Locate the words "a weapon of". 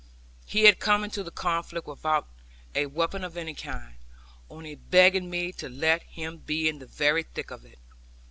2.73-3.37